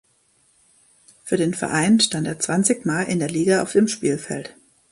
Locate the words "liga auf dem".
3.29-3.87